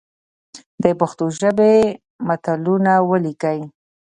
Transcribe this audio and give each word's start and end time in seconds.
د 0.83 0.85
پښتو 0.99 1.25
ژبي 1.39 1.75
متلونه 2.27 2.93
ولیکئ! 3.09 3.59